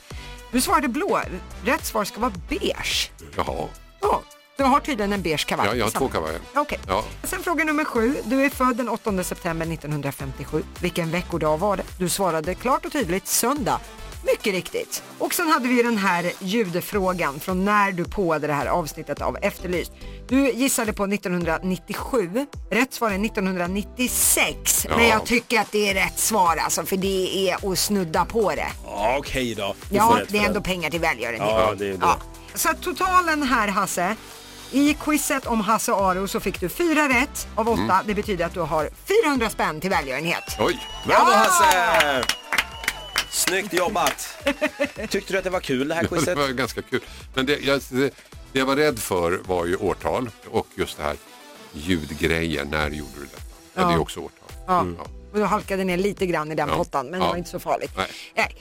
[0.53, 1.21] Du svarade blå.
[1.65, 3.11] Rätt svar ska vara beige.
[3.37, 3.69] Jaha,
[4.01, 4.23] Ja,
[4.61, 5.67] du har tydligen en beige kavaj.
[5.67, 6.41] ja, jag har två kavajer.
[6.55, 6.79] Okej.
[6.89, 7.05] Ja.
[7.25, 8.15] Sen fråga nummer sju.
[8.25, 10.63] Du är född den 8 september 1957.
[10.81, 11.83] Vilken veckodag var det?
[11.99, 13.81] Du svarade klart och tydligt söndag.
[14.25, 15.03] Mycket riktigt.
[15.19, 19.37] Och sen hade vi den här ljudfrågan från när du påade det här avsnittet av
[19.43, 19.93] Efterlyst.
[20.29, 22.47] Du gissade på 1997.
[22.71, 24.87] Rätt svar är 1996.
[24.89, 25.05] Men Ja.
[25.09, 28.69] jag tycker att det är rätt svar alltså, för det är att snudda på det.
[28.85, 29.75] Ja, Okej då.
[29.91, 30.63] Du får Ja, det är ändå den.
[30.63, 31.49] pengar till välgörenhet.
[31.51, 32.07] Ja, det är det.
[32.55, 34.17] Så att totalen här Hasse,
[34.73, 37.81] i quizet om Hasse Aro så fick du fyra rätt av åtta.
[37.83, 38.07] Mm.
[38.07, 38.91] Det betyder att du har
[39.25, 40.45] 400 spänn till välgörenhet.
[40.59, 41.37] Oj, Bravo Ja!
[41.37, 42.25] Hasse!
[43.31, 44.39] Snyggt jobbat!
[45.09, 46.39] Tyckte du att det var kul det här det quizet?
[46.39, 47.01] var ganska kul.
[47.35, 48.11] Men det jag, det,
[48.53, 51.17] det jag var rädd för var ju årtal och just det här
[51.73, 52.69] ljudgrejen.
[52.71, 53.43] När gjorde du detta?
[53.75, 53.87] Ja.
[53.87, 54.49] Det är också årtal.
[54.67, 54.81] Ja.
[54.81, 54.97] Mm.
[54.99, 55.07] Ja.
[55.33, 56.77] Och du halkade ner lite grann i den Ja.
[56.77, 57.31] pottan, men det Ja.
[57.31, 57.93] var inte så farligt.
[57.97, 58.07] Nej.
[58.35, 58.57] Nej.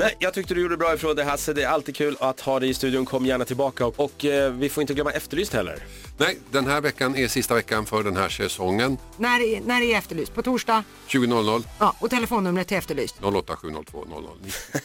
[0.00, 1.52] Nej, jag tyckte du gjorde bra ifrån dig Hasse.
[1.52, 3.04] Det är alltid kul att ha dig i studion.
[3.06, 3.86] Kom gärna tillbaka.
[3.86, 5.78] Och, och eh, vi får inte glömma Efterlyst heller.
[6.18, 8.98] Nej, den här veckan är sista veckan för den här säsongen.
[9.16, 10.34] När, är, när är Efterlyst?
[10.34, 10.84] På torsdag?
[11.08, 13.22] 20.00 Ja, och telefonnumret till Efterlyst.
[13.22, 14.24] 08 702 00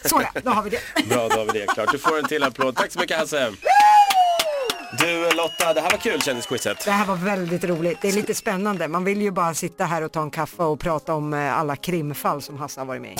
[0.05, 1.09] Så ja, då har vi det.
[1.09, 1.91] Bra, då har vi det klart.
[1.91, 2.75] Du får en till applåd.
[2.75, 3.51] Tack så mycket Hasse!
[4.99, 6.85] Du Lotta, det här var kul kändisquizet.
[6.85, 7.97] Det här var väldigt roligt.
[8.01, 8.87] Det är lite spännande.
[8.87, 11.75] Man vill ju bara sitta här och ta en kaffe och prata om eh, alla
[11.75, 13.19] krimfall som Hasse har varit med i.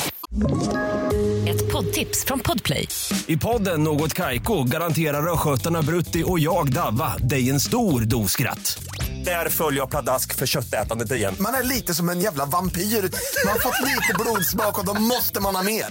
[1.50, 2.88] Ett poddtips från Podplay.
[3.28, 8.84] I podden Något Kaiko garanterar östgötarna Brutti och jag, Davva, dig en stor dos skratt.
[9.26, 11.36] Där följer jag pladask för köttätandet igen.
[11.40, 12.82] Man är lite som en jävla vampyr.
[12.82, 15.86] Man har fått lite blodsmak och då måste man ha mer.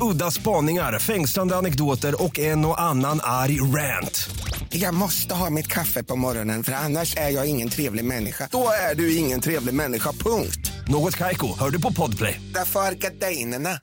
[0.00, 4.28] Udda spaningar, fängslande anekdoter och en och annan arg rant.
[4.74, 8.48] Jag måste ha mitt kaffe på morgonen för annars är jag ingen trevlig människa.
[8.50, 10.72] Då är du ingen trevlig människa, punkt.
[10.88, 12.40] Något Kaiko, hör du på Podplay.
[12.54, 13.78] Därför är gardinerna.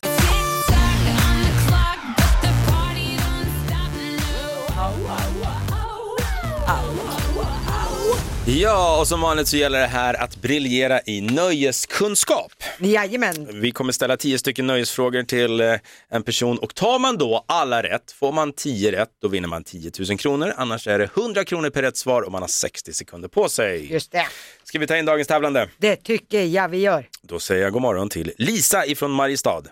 [8.45, 12.58] Ja, och som vanligt så gäller det här att briljera i nöjeskunskap.
[12.87, 13.61] Jajamän.
[13.61, 15.75] Vi kommer ställa tio stycken nöjesfrågor till eh,
[16.09, 19.63] en person och tar man då alla rätt, får man tio rätt, då vinner man
[19.63, 20.53] 10 000 kronor.
[20.57, 23.91] Annars är det 100 kronor per rätt svar och man har 60 sekunder på sig.
[23.93, 24.25] Just det.
[24.63, 25.69] Ska vi ta in dagens tävlande?
[25.77, 27.07] Det tycker jag vi gör.
[27.21, 29.63] Då säger jag god morgon till Lisa ifrån Mariestad.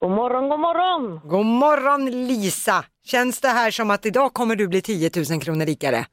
[0.00, 1.20] God morgon, god morgon!
[1.28, 2.84] God morgon Lisa!
[3.04, 6.06] Känns det här som att idag kommer du bli 10 000 kronor rikare?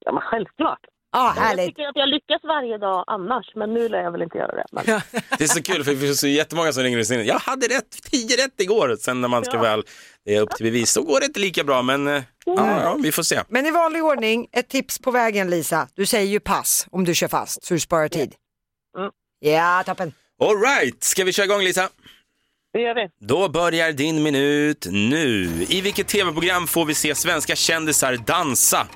[0.00, 0.78] Ja, men självklart.
[1.12, 1.66] Ja, Jag härligt.
[1.66, 4.64] tycker att jag lyckas varje dag annars, men nu lär jag väl inte göra det.
[4.72, 4.84] Men...
[5.38, 7.66] Det är så kul för vi får så jättemånga som ringer och säger jag hade
[7.66, 8.96] rätt, 10 rätt igår.
[9.00, 9.62] Sen när man ska Ja.
[9.62, 9.82] väl,
[10.24, 12.96] det är upp till bevis, så går det inte lika bra men eh, ja, ja,
[13.02, 13.40] vi får se.
[13.48, 15.88] Men i vanlig ordning, ett tips på vägen Lisa.
[15.94, 18.34] Du säger ju pass om du kör fast så du sparar tid.
[18.98, 19.10] Mm.
[19.40, 20.12] Ja, toppen.
[20.42, 21.88] All right, ska vi köra igång Lisa?
[22.72, 23.08] Det gör vi.
[23.26, 25.66] Då börjar din minut nu.
[25.68, 28.86] I vilket tv-program får vi se svenska kändisar dansa?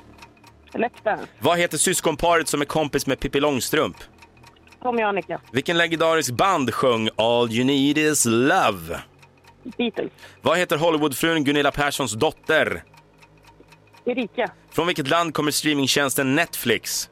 [1.03, 1.27] Dance.
[1.39, 3.97] Vad heter syskonparet som är kompis med Pippi Långstrump?
[4.81, 5.41] Tommy och Annika.
[5.51, 8.99] Vilken legendarisk band sjöng All You Need Is Love?
[9.77, 10.11] Beatles.
[10.41, 12.83] Vad heter Hollywoodfrun Gunilla Perssons dotter?
[14.05, 14.51] Erika.
[14.71, 17.09] Från vilket land kommer streamingtjänsten Netflix?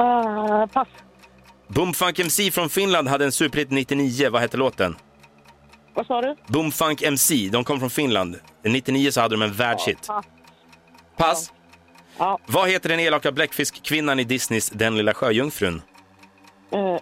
[0.00, 0.88] Uh, pass.
[1.68, 4.30] Boomfunk MC från Finland hade en superhit 99.
[4.30, 4.96] Vad hette låten?
[5.94, 6.36] Vad sa du?
[6.46, 8.36] Boomfunk MC, de kom från Finland.
[8.64, 10.06] 99 så hade de en världshit.
[10.06, 10.24] Pass.
[11.18, 11.52] Pass.
[12.18, 12.38] Ja.
[12.46, 15.82] Vad heter den elaka bläckfiskkvinnan i Disneys Den lilla sjöjungfrun?
[16.74, 16.98] Uh,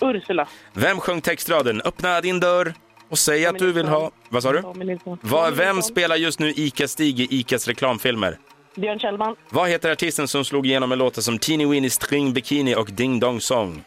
[0.00, 0.48] Ursula.
[0.72, 2.74] Vem sjöng textraden Öppna din dörr
[3.08, 4.10] och säg att du vill ha...
[4.28, 4.62] Vad sa du?
[4.62, 5.18] Tommy Nilsson.
[5.22, 8.38] Vad, vem spelar just nu Ica-Stig i Icas reklamfilmer?
[8.74, 9.36] Björn Kjellman.
[9.48, 13.20] Vad heter artisten som slog igenom med låtar som Teeny Weeny String Bikini och Ding
[13.20, 13.84] Dong Song?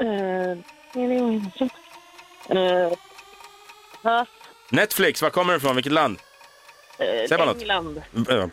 [0.00, 0.06] Uh,
[2.56, 2.92] uh,
[4.02, 4.28] pass.
[4.70, 5.74] Netflix, var kommer den ifrån?
[5.74, 6.18] Vilket land?
[7.00, 7.60] Uh, Säg bara något.
[7.62, 8.02] England.
[8.28, 8.46] Äh,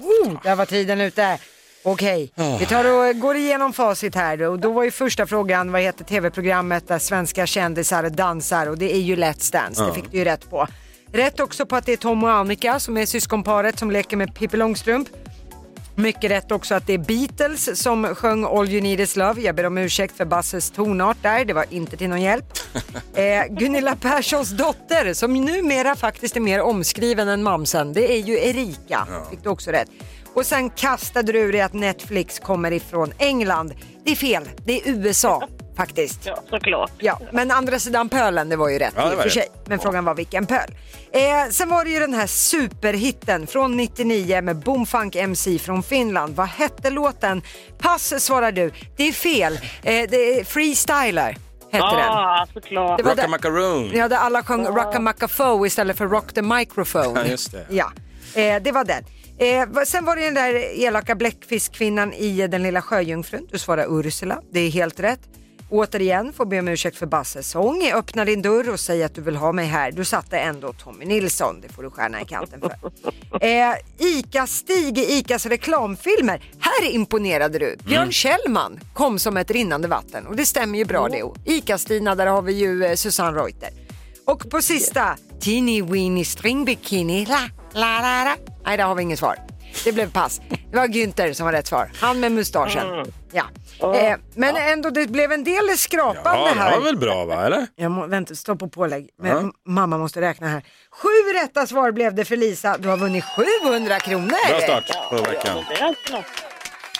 [0.00, 1.38] Oh, där var tiden ute.
[1.86, 4.48] Okej, vi tar och går igenom facit här då.
[4.48, 8.66] Och då var ju första frågan, vad heter tv-programmet där svenska kändisar dansar?
[8.66, 10.66] Och det är ju Let's Dance, det fick du ju rätt på.
[11.12, 14.34] Rätt också på att det är Tom och Annika som är syskonparet som leker med
[14.34, 15.08] Pippi Långstrump.
[15.96, 19.40] Mycket rätt också att det är Beatles som sjöng All You Need Is Love.
[19.40, 22.44] Jag ber om ursäkt för Basses tonart där, det var inte till någon hjälp.
[23.14, 28.38] Eh, Gunilla Perssons dotter som numera faktiskt är mer omskriven än mamsen, det är ju
[28.38, 29.06] Erika.
[29.30, 29.88] Fick du också rätt.
[30.34, 33.74] Och sen kastade du ur dig att Netflix kommer ifrån England.
[34.04, 36.26] Det är fel, det är USA faktiskt.
[36.26, 36.92] Ja, såklart.
[36.98, 39.46] Ja, men andra sidan pölen, det var ju rätt Ja, i och för sig.
[39.66, 40.70] Men frågan var vilken pöl.
[41.12, 46.36] Eh, sen var det ju den här superhitten från 99 med Boomfunk MC från Finland.
[46.36, 47.42] Vad hette låten?
[47.78, 48.72] Pass svarar du.
[48.96, 49.52] Det är fel.
[49.82, 51.36] Eh, det är Freestyler
[51.74, 52.08] hette den.
[52.08, 52.98] Ah, såklart.
[52.98, 53.90] Det var Rocka Macaroon.
[53.94, 57.20] Ja, där alla sjöng Rocka Macafo istället för Rock the Microphone.
[57.20, 57.66] Ja, just det.
[57.70, 57.92] Ja,
[58.34, 59.04] eh, det var den.
[59.38, 63.48] Eh, sen var det den där elaka bläckfiskkvinnan i Den lilla sjöjungfrun.
[63.50, 65.20] Du svarar Ursula, det är helt rätt.
[65.70, 67.90] Återigen får be om ursäkt för Basses sång.
[67.94, 69.92] Öppna din dörr och säg att du vill ha mig här.
[69.92, 72.74] Du satte ändå Tommy Nilsson, det får du stjärna i kanten för.
[73.40, 76.42] Eh, Ica-Stig i Icas reklamfilmer.
[76.60, 77.76] Här imponerade du.
[77.84, 78.12] Björn Mm.
[78.12, 81.22] Kjellman kom som ett rinnande vatten och det stämmer ju bra det.
[81.22, 83.68] Och Ica-Stina, där har vi ju eh, Susanne Reuter.
[84.26, 87.40] Och på sista, Teeny Weeny String Bikini, la,
[87.72, 88.36] la, la, la.
[88.64, 89.36] Nej, där har vi inget svar.
[89.84, 90.40] Det blev pass.
[90.70, 91.90] Det var Günther som var rätt svar.
[92.00, 93.12] Han med mustaschen.
[93.32, 93.44] Ja.
[93.96, 96.76] Eh, men ändå, det blev en del skrapande Ja, det här.
[96.76, 97.66] var väl bra va, eller?
[97.76, 99.08] Jag må, vänta, stopp och pålägg.
[99.18, 99.38] Men Ja.
[99.38, 100.62] m- mamma måste räkna här.
[100.90, 102.78] Sju rätta svar blev det för Lisa.
[102.78, 103.24] Du har vunnit
[103.62, 104.48] 700 kronor.
[104.48, 105.64] Bra start på veckan.
[105.68, 106.24] Det är alltså något.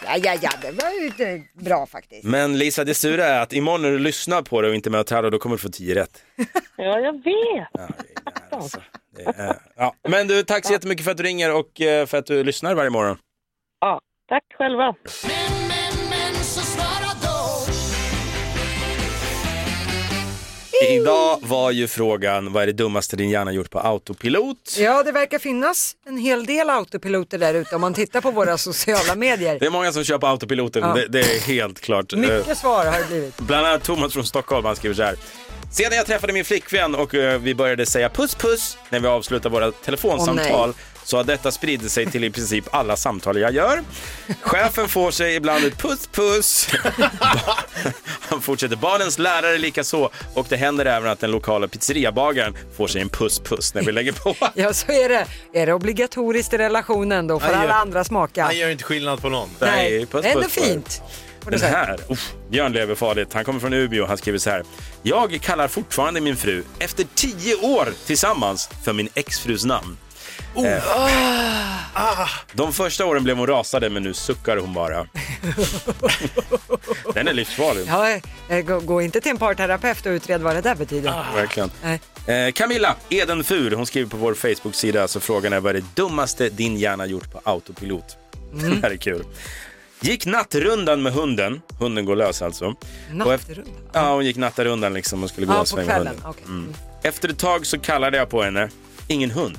[0.07, 2.25] Ja, ja, ja, det var ju inte bra faktiskt.
[2.25, 5.01] Men Lisa, det sura är att imorgon när du lyssnar på det och inte med
[5.01, 6.23] och tävlar, då kommer du få 10 rätt.
[6.77, 7.69] Ja, jag vet.
[7.73, 8.85] Ja, det är, alltså, det
[9.23, 9.95] är, ja.
[10.09, 12.75] Men du, tack så jättemycket för att du ringer och eh, för att du lyssnar
[12.75, 13.17] varje morgon.
[13.81, 14.95] Ja, tack själva.
[20.93, 24.77] Idag var ju frågan, vad är det dummaste din hjärna gjort på autopilot?
[24.79, 28.59] Ja, det verkar finnas en hel del autopiloter där ute om man tittar på våra
[28.59, 29.59] sociala medier.
[29.61, 30.95] Det är många som kör på autopiloten, Ja.
[30.95, 32.13] det, det är helt klart.
[32.13, 33.39] Eh, Mycket svar har det blivit.
[33.41, 35.17] Bland annat Thomas från Stockholm, han skriver så här.
[35.73, 39.51] Sedan jag träffade min flickvän och eh, vi började säga puss puss när vi avslutar
[39.51, 43.83] våra telefonsamtal Åh, så har detta spridit sig till i princip alla samtal jag gör.
[44.43, 46.69] Chefen får sig ibland ett puss puss.
[48.21, 52.87] Han fortsätter, barnens lärare lika så och det händer även att den lokala pizzeriabagaren får
[52.87, 54.35] sig en puss puss när vi lägger på.
[54.55, 55.27] Ja, så är det.
[55.53, 58.45] Är det obligatoriskt i relationen då får gör- alla andra smaka.
[58.45, 59.49] Han gör inte skillnad på någon.
[59.61, 61.03] Nej, puss, det är ändå puss fint.
[61.47, 63.33] Den här, uff, Björn lever farligt.
[63.33, 64.07] Han kommer från Umeå.
[64.07, 64.63] Han skriver så här.
[65.03, 69.97] Jag kallar fortfarande min fru, efter tio år tillsammans, för min exfrus namn.
[70.57, 70.83] Eh,
[72.53, 75.03] De första åren blev hon rasade, men nu suckar hon bara.
[77.15, 77.85] Den är livsfarlig.
[77.89, 78.19] Ja,
[78.49, 81.25] eh, gå, gå inte till en parterapeut och utred vad det där betyder.
[81.35, 81.71] Verkligen.
[81.83, 82.01] Nej.
[82.47, 86.49] Eh, Camilla Edenfur, hon skriver på vår Facebook-sida, så frågan är vad är det dummaste
[86.49, 88.17] din hjärna gjort på autopilot?
[88.53, 88.71] Mm.
[88.71, 89.25] Det här är kul.
[90.01, 92.67] Gick nattrundan med hunden, hunden går lös alltså.
[93.25, 93.71] Och efter- Nattrunda?
[93.93, 96.07] Ja, hon gick nattrundan liksom och skulle gå Ja, och svänga kvällen.
[96.07, 96.27] hunden.
[96.31, 96.45] Okej.
[96.47, 96.75] Mm.
[97.03, 98.69] Efter ett tag så kallade jag på henne,
[99.09, 99.59] ingen hund.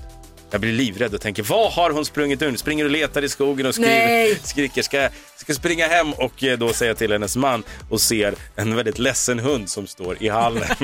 [0.56, 2.58] Jag blir livrädd och tänker, vad har hon sprungit ur?
[2.58, 4.40] Springer och letar i skogen och skriver, Nej.
[4.44, 8.36] skriker, ska jag ska springa hem och eh, då säga till hennes man och ser
[8.56, 10.64] en väldigt ledsen hund som står i hallen.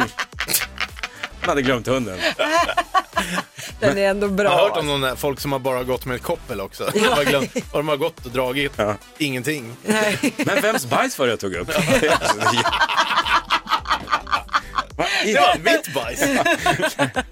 [1.39, 2.19] Hon hade glömt hunden.
[3.79, 4.43] Den är ändå bra.
[4.43, 6.89] Jag har hört om de där folk som har bara gått med ett koppel också.
[6.93, 8.79] De har, glömt, och de har gått och dragit
[9.17, 9.75] ingenting.
[10.37, 11.71] Men vems bajs var det jag tog upp?
[15.01, 15.07] Va?
[15.25, 16.23] I- Ja, mitt bajs.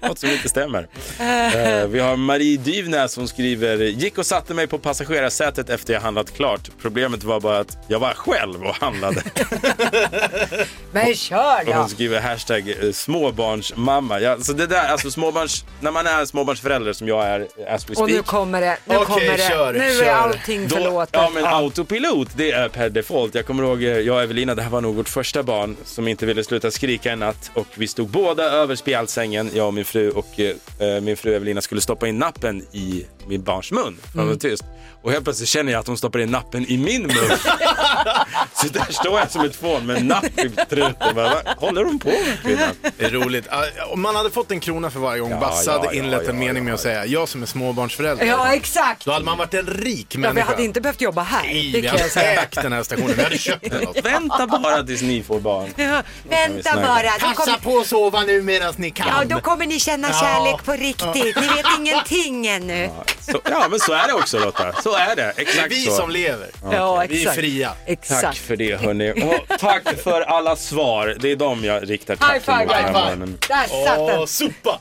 [0.00, 0.88] Något som inte stämmer.
[1.20, 6.00] Eh, vi har Marie Dyvnäs som skriver, gick och satte mig på passagerarsätet efter jag
[6.00, 6.70] handlat klart.
[6.82, 9.22] Problemet var bara att jag var själv och handlade.
[10.92, 11.72] Men kör Och då!
[11.72, 14.20] hon skriver hashtag eh, småbarnsmamma.
[14.20, 17.94] Ja, så det där, alltså småbarns, när man är småbarnsförälder som jag är as we
[17.94, 18.26] Och nu speak.
[18.26, 18.76] kommer det.
[18.84, 19.48] Nu Okej, kommer det.
[19.48, 20.04] kör, nu kör.
[20.04, 21.10] är allting Då, förlåtet.
[21.12, 23.34] ja men autopilot, det är per default.
[23.34, 26.08] Jag kommer ihåg, eh, jag och Evelina, det här var nog vårt första barn som
[26.08, 29.84] inte ville sluta skrika en natt och vi stod båda över spjälsängen, jag och min
[29.84, 30.10] fru.
[30.10, 34.38] Och eh, min fru Evelina skulle stoppa in nappen i min barns mun för Mm.
[34.38, 34.64] tyst.
[35.02, 37.14] Och helt plötsligt känner jag att hon stoppar in nappen i min mun.
[38.54, 41.14] Så där står jag som ett fån med en napp i truten.
[41.14, 42.68] Bara, Vad håller hon på med kvinnan?
[42.98, 43.48] Det är roligt.
[43.92, 46.22] Om man hade fått en krona för varje gång Ja, Basse ja, hade ja, inlett
[46.24, 48.26] ja, en mening med att säga jag som är småbarnsförälder.
[48.26, 49.04] Ja, exakt.
[49.04, 50.34] Då hade man varit en rik Ja, människa.
[50.34, 51.42] vi hade inte behövt jobba här.
[51.42, 53.14] Nej, vi hade ägt den här stationen.
[53.16, 53.88] Vi hade köpt den.
[53.88, 55.68] åt- Vänta bara tills ni får barn.
[55.76, 57.10] Ja, vänta bara.
[57.10, 59.06] Passa kommer, på att sova nu medan ni kan.
[59.08, 60.14] ja, då kommer ni känna Ja.
[60.20, 61.36] kärlek på riktigt.
[61.36, 62.90] Ni vet ingenting ännu.
[63.20, 64.72] Så, ja men så är det också Lotta.
[64.82, 65.22] Så är det.
[65.22, 65.90] Det är Exakt vi så.
[65.90, 66.48] som lever.
[66.72, 67.36] Ja, Vi är exakt.
[67.36, 67.72] fria.
[67.86, 68.22] Exakt.
[68.22, 69.12] Tack för det hörni.
[69.12, 71.16] Och tack för alla svar.
[71.20, 73.36] Det är dem jag riktar High tacken five, mot den high five.
[73.48, 74.26] Där satt Åh, den.
[74.26, 74.80] sopa!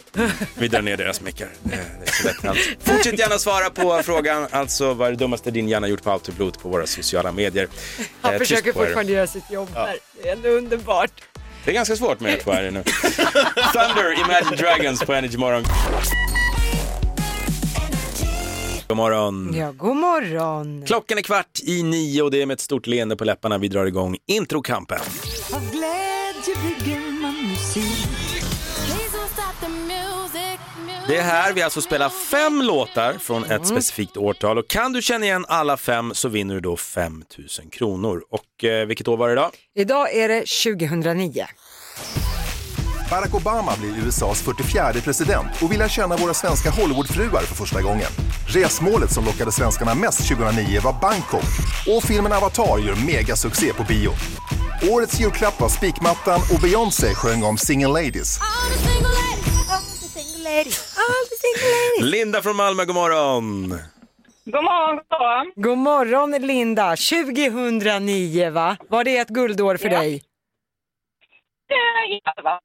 [0.55, 1.47] Vi drar ner deras mickar.
[1.63, 2.57] Det är det är så lätt hänt.
[2.83, 6.61] Fortsätt gärna svara på frågan, alltså vad är det dummaste din hjärna gjort på autopilot
[6.63, 7.67] på våra sociala medier.
[8.21, 8.73] Han Eh, försöker er.
[8.73, 9.97] fortfarande göra sitt jobb här.
[10.23, 11.11] Det är ändå underbart.
[11.65, 12.83] Det är ganska svårt med er två här nu.
[13.73, 15.63] Thunder, Imagine Dragons på Energy Morgon.
[18.89, 19.53] God morgon.
[19.55, 20.83] Ja, god morgon.
[20.85, 23.67] Klockan är kvart i nio och det är med ett stort leende på läpparna vi
[23.67, 24.99] drar igång introkampen.
[25.53, 28.07] Av glädje bygger man musik.
[31.07, 35.01] Det är här vi alltså spelar fem låtar från ett specifikt årtal och kan du
[35.01, 38.23] känna igen alla fem så vinner du då 5 000 kronor.
[38.29, 39.51] Och eh, vilket år var det idag?
[39.75, 40.39] Idag är det
[40.75, 41.45] 2009.
[43.09, 47.81] Barack Obama blir USAs 44 president och vill lära känna våra svenska Hollywoodfruar för första
[47.81, 48.07] gången.
[48.47, 51.49] Resmålet som lockade svenskarna mest 2009 var Bangkok
[51.95, 54.11] och filmen Avatar gör megasuccé på bio.
[54.91, 58.39] Årets julklapp var spikmattan och Beyoncé sjöng om single ladies.
[62.01, 63.69] Linda från Malmö, god morgon.
[64.45, 65.51] God morgon, god morgon.
[65.55, 66.95] God morgon Linda.
[66.95, 68.77] 2009 va?
[68.89, 69.99] Var det ett guldår för Ja.
[69.99, 70.23] dig?
[72.25, 72.59] Ja, det var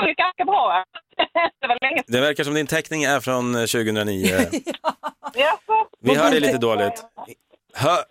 [0.00, 0.84] det ganska bra.
[1.60, 4.26] Det var länge Det verkar som din teckning är från eh, 2009.
[4.26, 4.50] sedan.
[6.00, 7.04] Vi hör dig lite dåligt.
[7.74, 8.04] Hör...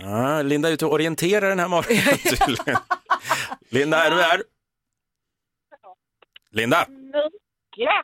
[0.00, 2.80] Ja, Linda är ute och orienterar den här morgonen tydligen.
[3.68, 4.42] Linda, är du där?
[6.50, 6.86] Linda?
[7.76, 8.02] Ja,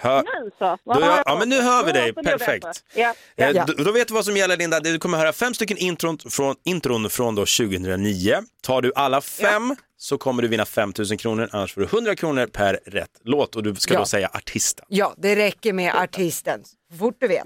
[0.00, 0.22] Hör...
[0.22, 0.78] nu så.
[0.84, 2.12] Då, ja, ja, men nu hör vi dig.
[2.12, 2.66] Perfekt.
[2.94, 3.46] Ja, ja.
[3.46, 4.80] Eh, då, då vet du vad som gäller Linda.
[4.80, 8.36] Du kommer höra fem stycken intron från, intron från då 2009.
[8.62, 12.16] Tar du alla fem så kommer du vinna 5 000 kronor, annars får du 100
[12.16, 14.00] kronor per rätt låt och du ska Ja.
[14.00, 14.86] då säga artisten.
[14.88, 16.64] Ja, det räcker med artisten.
[16.64, 17.44] Så fort du vet.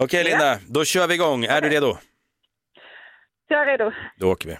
[0.00, 1.44] Okej Linda, då kör vi igång.
[1.44, 1.96] Är du redo?
[3.48, 3.92] Jag är redo.
[4.18, 4.56] Då åker vi.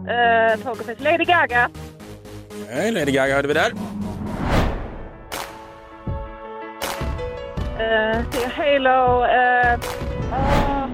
[0.00, 1.02] Uh, Pokerface.
[1.02, 1.70] Lady Gaga.
[2.70, 3.72] Nej, Lady Gaga hörde vi där.
[7.80, 8.22] Uh,
[8.56, 9.24] Halo.
[9.24, 9.74] Uh,
[10.32, 10.86] uh,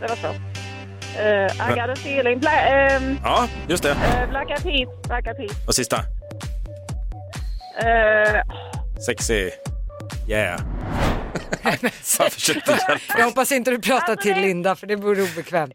[0.00, 0.36] det var svårt.
[1.16, 2.38] Uh, I got a feeling.
[2.38, 2.50] Bla,
[2.96, 3.90] um, Ja, just det.
[3.90, 4.88] uh, Black Eyed Peas.
[5.08, 5.66] Black Eyed Peas.
[5.66, 5.96] Och sista.
[5.96, 6.02] Uh,
[9.06, 9.50] Sexy.
[10.28, 10.60] Yeah.
[12.18, 13.18] Jag försökte hjälpa.
[13.18, 15.74] Jag hoppas inte du pratar till Linda för det vore obekvämt.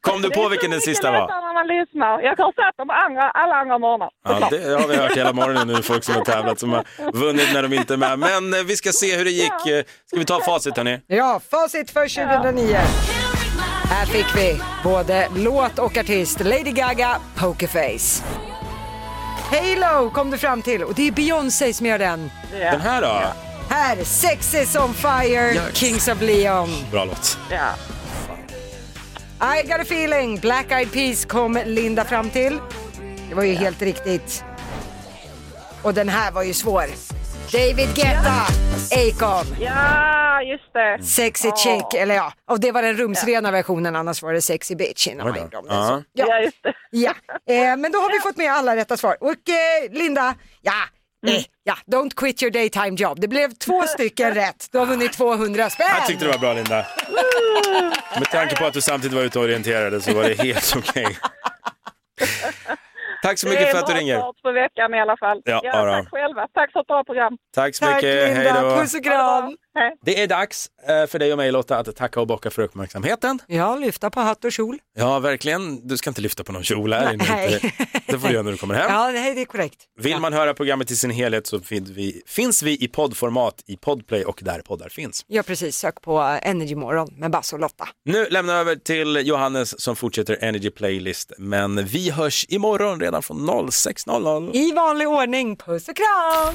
[0.00, 1.28] Kom du på vilken den sista var?
[1.28, 2.20] när man lyssnar.
[2.22, 4.10] Jag har sett dem andra, alla andra morgnar.
[4.24, 7.48] Ja, det har vi hört hela morgonen nu, folk som har tävlat som har vunnit
[7.54, 8.18] när de inte är med.
[8.18, 9.66] Men eh, vi ska se hur det gick.
[9.66, 11.00] Eh, Ska vi ta facit hörni?
[11.06, 12.76] Ja, facit för 2009.
[13.90, 18.24] Här fick vi både låt och artist Lady Gaga, Pokerface.
[19.50, 22.30] Halo kom du fram till och det är Beyoncé som gör den.
[22.52, 23.22] Den här då?
[23.70, 25.76] Här, Sex is on fire, Yes.
[25.76, 26.68] Kings of Leon.
[26.90, 27.38] Bra låt.
[27.50, 27.74] Ja.
[29.58, 32.58] I got a feeling, Black Eyed Peas kom Linda fram till.
[33.28, 34.44] Det var ju helt riktigt.
[35.82, 36.84] Och den här var ju svår.
[37.52, 38.46] David Guetta,
[38.96, 39.56] Akon.
[39.60, 41.04] Ja, just det.
[41.04, 41.56] Sexy Ja.
[41.56, 45.28] chick, eller ja, och det var den rumsrena versionen, annars var det sexy bitch innan
[45.28, 45.76] man gjorde om den.
[45.76, 46.02] Ja.
[46.12, 46.26] Ja.
[46.28, 46.72] Ja, just det.
[46.90, 47.10] Ja,
[47.54, 49.16] eh, men då har vi fått med alla rätta svar.
[49.20, 50.72] Och eh, Linda, ja,
[51.26, 51.36] Mm.
[51.36, 53.20] eh, ja, don't quit your daytime job.
[53.20, 54.68] Det blev två stycken rätt.
[54.72, 55.86] Du har vunnit 200 spänn.
[55.98, 56.86] Jag tyckte det var bra Linda.
[58.18, 61.18] Med tanke på att du samtidigt var ute och orienterade så var det helt okej.
[63.22, 64.16] Tack så mycket för att du Det är ringer.
[64.16, 65.42] bra start på veckan i alla fall.
[65.44, 65.92] Ja, Ja, då.
[65.92, 66.46] tack själva.
[66.54, 67.36] Tack för ett bra program.
[67.54, 68.34] Tack så Tack mycket.
[68.36, 68.76] Hej Linda, då.
[68.80, 69.56] puss och kram.
[69.74, 69.96] Hej.
[70.04, 73.38] Det är dags eh, för dig och mig Lotta att tacka och bocka för uppmärksamheten.
[73.46, 74.78] Ja, lyfta på hatt och kjol.
[74.98, 75.88] Ja, verkligen.
[75.88, 77.24] Du ska inte lyfta på någon kjol här inne.
[77.28, 77.74] Nej.
[78.06, 78.86] Det får du göra när du kommer hem.
[78.92, 79.76] Ja, nej, det är korrekt.
[80.00, 83.76] Vill man höra programmet i sin helhet så finns vi, finns vi i poddformat i
[83.76, 85.24] Podplay och där poddar finns.
[85.26, 85.76] Ja, precis.
[85.76, 87.88] Sök på Energy Morgon med Basse och Lotta.
[88.04, 91.32] Nu lämnar jag över till Johannes som fortsätter Energy Playlist.
[91.38, 94.50] Men vi hörs imorgon redan från 06.00.
[94.52, 95.56] I vanlig ordning.
[95.56, 96.54] Puss och kram!